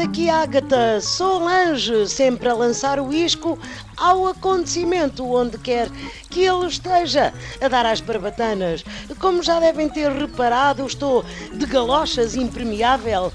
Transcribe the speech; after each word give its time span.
aqui 0.00 0.30
Ágata 0.30 1.00
Solange, 1.00 2.08
sempre 2.08 2.48
a 2.48 2.54
lançar 2.54 2.98
o 3.00 3.12
isco 3.12 3.58
ao 4.02 4.26
acontecimento 4.26 5.24
onde 5.32 5.56
quer 5.58 5.88
que 6.28 6.44
ele 6.44 6.66
esteja 6.66 7.32
a 7.60 7.68
dar 7.68 7.86
às 7.86 8.00
barbatanas. 8.00 8.84
Como 9.20 9.44
já 9.44 9.60
devem 9.60 9.88
ter 9.88 10.10
reparado, 10.10 10.84
estou 10.84 11.24
de 11.52 11.64
galochas 11.66 12.34
impermeável. 12.34 13.32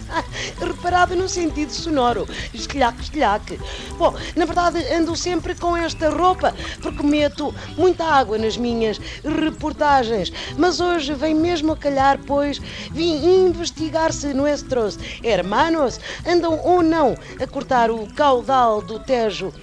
reparado 0.59 1.15
no 1.15 1.29
sentido 1.29 1.71
sonoro. 1.71 2.27
Estilhaque, 2.53 3.01
estilhaque. 3.01 3.57
Bom, 3.97 4.13
na 4.35 4.43
verdade 4.43 4.79
ando 4.93 5.15
sempre 5.15 5.55
com 5.55 5.77
esta 5.77 6.09
roupa 6.09 6.53
porque 6.81 7.01
meto 7.01 7.55
muita 7.77 8.03
água 8.03 8.37
nas 8.37 8.57
minhas 8.57 8.99
reportagens. 9.23 10.33
Mas 10.57 10.81
hoje 10.81 11.13
vem 11.13 11.33
mesmo 11.33 11.71
a 11.71 11.77
calhar, 11.77 12.19
pois 12.27 12.59
vim 12.91 13.45
investigar 13.45 14.11
se 14.11 14.33
nuestros 14.33 14.99
hermanos 15.23 15.97
andam 16.27 16.59
ou 16.65 16.83
não 16.83 17.15
a 17.41 17.47
cortar 17.47 17.89
o 17.89 18.05
caudal 18.13 18.81
do 18.81 18.99
Tejo. 18.99 19.53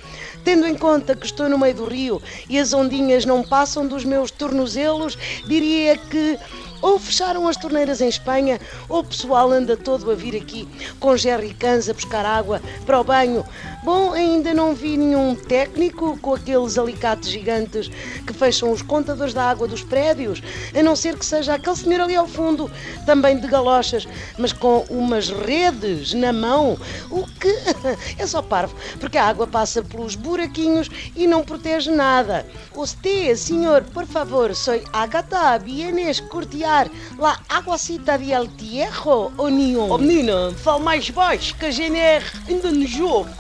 Tendo 0.45 0.67
em 0.67 0.75
conta 0.75 1.17
que 1.17 1.25
estou 1.25 1.49
no 1.49 1.59
meio 1.59 1.75
do 1.75 1.87
rio 1.87 2.23
e 2.49 2.59
as 2.59 2.75
ondinhas 2.75 3.25
não 3.25 3.43
passam 3.43 3.87
dos 3.89 4.05
meus 4.05 4.31
tornozelos, 4.31 5.17
diria 5.47 5.97
que 5.97 6.39
ou 6.85 6.99
fecharam 6.99 7.49
as 7.49 7.57
torneiras 7.57 8.03
em 8.03 8.09
Espanha, 8.09 8.61
ou 8.91 8.99
o 9.01 9.05
pessoal 9.05 9.51
anda 9.51 9.75
todo 9.75 10.11
a 10.11 10.15
vir 10.15 10.37
aqui 10.37 10.69
com 11.01 11.17
jerrycans 11.17 11.89
a 11.89 11.95
buscar 11.95 12.27
água 12.27 12.61
para 12.85 13.01
o 13.01 13.05
banho. 13.05 13.43
Bom, 13.83 14.13
ainda 14.13 14.53
não 14.53 14.75
vi 14.75 14.99
nenhum 14.99 15.35
técnico 15.35 16.19
com 16.19 16.35
aqueles 16.35 16.77
alicates 16.77 17.31
gigantes 17.31 17.91
que 18.27 18.35
fecham 18.35 18.71
os 18.71 18.83
contadores 18.83 19.33
da 19.33 19.45
água 19.45 19.67
dos 19.67 19.83
prédios, 19.83 20.43
a 20.75 20.83
não 20.83 20.95
ser 20.95 21.19
que 21.19 21.25
seja 21.25 21.55
aquele 21.55 21.77
senhor 21.77 22.03
ali 22.03 22.17
ao 22.17 22.27
fundo, 22.27 22.71
também 23.07 23.39
de 23.39 23.47
galochas, 23.47 24.07
mas 24.39 24.53
com 24.53 24.85
umas 24.91 25.31
redes 25.31 26.13
na 26.13 26.35
mão. 26.35 26.79
O 27.11 27.27
que 27.27 27.55
é 28.19 28.27
só 28.27 28.43
parvo, 28.43 28.77
porque 29.01 29.17
a 29.17 29.27
água 29.27 29.47
passa 29.47 29.83
pelos 29.83 30.17
buraquinhos 30.17 30.91
e 31.17 31.27
não 31.27 31.45
protege 31.45 31.91
nada. 31.91 32.47
Usted, 32.75 33.37
senhor, 33.37 33.85
por 33.85 34.07
favor, 34.07 34.55
sou 34.55 34.81
Agatha, 34.93 35.59
vienes 35.59 36.21
curtear 36.75 36.91
lá 37.19 37.39
aguacita 37.49 38.19
de 38.19 38.33
El 38.33 38.49
Tierro 38.49 39.33
ou 39.37 39.49
nenhum? 39.49 39.91
Oh 39.91 39.99
menina, 39.99 40.53
fale 40.57 40.83
mais 40.83 41.09
baixo 41.11 41.55
que 41.57 41.67
a 41.67 41.71
GNR 41.71 42.25
ainda 42.49 42.71
nos 42.73 42.99
ouve. 42.99 43.31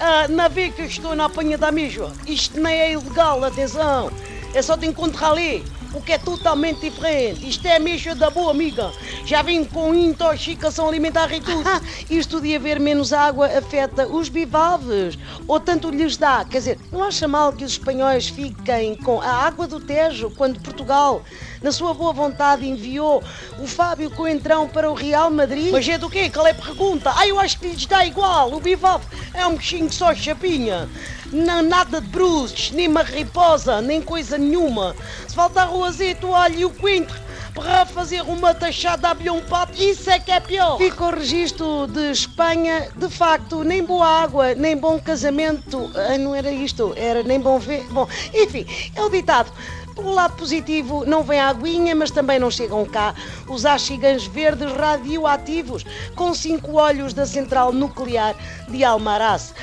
Ah, 0.00 0.26
na 0.28 0.48
vez 0.48 0.74
que 0.74 0.82
eu 0.82 0.86
estou 0.86 1.14
na 1.14 1.26
apanha 1.26 1.56
da 1.56 1.70
mesma, 1.70 2.12
isto 2.26 2.60
nem 2.60 2.74
é 2.74 2.92
ilegal, 2.92 3.42
atenção. 3.44 4.10
É 4.52 4.60
só 4.60 4.76
de 4.76 4.86
encontrar 4.86 5.32
ali, 5.32 5.64
o 5.94 6.00
que 6.00 6.12
é 6.12 6.18
totalmente 6.18 6.80
diferente. 6.80 7.48
Isto 7.48 7.66
é 7.66 7.78
mesmo 7.78 8.14
da 8.14 8.28
boa 8.28 8.50
amiga. 8.50 8.92
Já 9.24 9.42
vim 9.42 9.64
com 9.64 9.94
intoxicação 9.94 10.88
alimentar 10.88 11.32
e 11.32 11.40
tudo. 11.40 11.64
Isto 12.10 12.40
de 12.40 12.54
haver 12.54 12.80
menos 12.80 13.12
água 13.12 13.46
afeta 13.46 14.06
os 14.06 14.28
bivalves, 14.28 15.16
ou 15.46 15.60
tanto 15.60 15.90
lhes 15.90 16.16
dá. 16.16 16.44
Quer 16.44 16.58
dizer, 16.58 16.78
não 16.90 17.04
acha 17.04 17.28
mal 17.28 17.52
que 17.52 17.64
os 17.64 17.72
espanhóis 17.72 18.28
fiquem 18.28 18.96
com 18.96 19.20
a 19.20 19.28
água 19.28 19.66
do 19.66 19.80
Tejo 19.80 20.30
quando 20.30 20.60
Portugal, 20.60 21.22
na 21.62 21.70
sua 21.70 21.94
boa 21.94 22.12
vontade, 22.12 22.68
enviou 22.68 23.22
o 23.58 23.66
Fábio 23.66 24.10
Coentrão 24.10 24.68
para 24.68 24.90
o 24.90 24.94
Real 24.94 25.30
Madrid? 25.30 25.70
Mas 25.70 25.88
é 25.88 25.96
do 25.96 26.10
quê? 26.10 26.28
Qual 26.28 26.46
é 26.46 26.50
a 26.50 26.54
pergunta? 26.54 27.12
Ah, 27.16 27.26
eu 27.26 27.38
acho 27.38 27.58
que 27.58 27.68
lhes 27.68 27.86
dá 27.86 28.04
igual. 28.04 28.52
O 28.52 28.60
bivalve 28.60 29.06
é 29.32 29.46
um 29.46 29.56
bichinho 29.56 29.92
só 29.92 30.14
chapinha. 30.14 30.88
Não, 31.34 31.64
nada 31.64 32.00
de 32.00 32.06
bruços, 32.06 32.70
nem 32.70 32.86
mariposa, 32.86 33.80
nem 33.80 34.00
coisa 34.00 34.38
nenhuma. 34.38 34.94
Se 35.26 35.34
faltar 35.34 35.68
o 35.74 35.82
azeite, 35.82 36.24
o 36.24 36.32
alho 36.32 36.60
e 36.60 36.64
o 36.64 36.70
coentro 36.70 37.20
para 37.52 37.84
fazer 37.84 38.22
uma 38.22 38.54
taxada 38.54 39.08
a 39.08 39.14
bilhão 39.14 39.40
pato, 39.40 39.80
isso 39.82 40.08
é 40.10 40.20
que 40.20 40.30
é 40.30 40.38
pior. 40.38 40.78
Fica 40.78 41.04
o 41.04 41.10
registro 41.10 41.88
de 41.88 42.12
Espanha, 42.12 42.88
de 42.94 43.08
facto, 43.08 43.64
nem 43.64 43.82
boa 43.82 44.06
água, 44.06 44.54
nem 44.54 44.76
bom 44.76 44.96
casamento. 45.00 45.90
Ah, 45.96 46.16
não 46.16 46.36
era 46.36 46.52
isto, 46.52 46.92
era 46.96 47.24
nem 47.24 47.40
bom 47.40 47.58
ver. 47.58 47.84
Bom, 47.90 48.08
enfim, 48.32 48.64
é 48.94 49.02
o 49.02 49.10
ditado. 49.10 49.50
Pelo 49.94 50.12
lado 50.12 50.34
positivo, 50.34 51.04
não 51.06 51.22
vem 51.22 51.38
a 51.38 51.48
aguinha, 51.48 51.94
mas 51.94 52.10
também 52.10 52.36
não 52.36 52.50
chegam 52.50 52.84
cá 52.84 53.14
os 53.46 53.64
axigãs 53.64 54.26
verdes 54.26 54.72
radioativos 54.72 55.84
com 56.16 56.34
cinco 56.34 56.74
olhos 56.74 57.14
da 57.14 57.24
central 57.24 57.72
nuclear 57.72 58.34
de 58.68 58.82
Almaraz. 58.82 59.54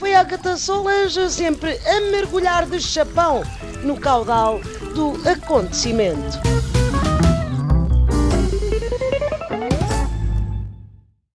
Foi 0.00 0.14
a 0.14 0.20
Agatha 0.20 0.56
Solange 0.56 1.28
sempre 1.28 1.78
a 1.86 2.00
mergulhar 2.10 2.64
de 2.64 2.80
chapão 2.80 3.42
no 3.84 4.00
caudal 4.00 4.58
do 4.94 5.20
acontecimento. 5.28 6.69